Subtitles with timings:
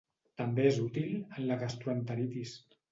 [0.41, 2.61] També és útil en la gastroenteritis.